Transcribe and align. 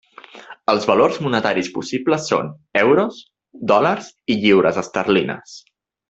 Els 0.71 0.85
valors 0.91 1.17
monetaris 1.25 1.67
possibles 1.75 2.25
són: 2.31 2.49
euros, 2.83 3.19
dòlars 3.73 4.09
i 4.37 4.43
lliures 4.45 4.81
esterlines. 4.87 5.55